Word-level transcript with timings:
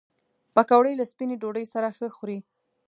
پکورې 0.55 0.93
له 0.99 1.05
سپینې 1.11 1.35
ډوډۍ 1.41 1.65
سره 1.73 1.87
ښه 1.97 2.07
خوري 2.15 2.37